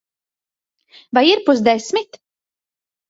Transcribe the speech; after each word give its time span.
Vai 1.17 1.23
ir 1.33 1.43
pusdesmit? 1.51 2.21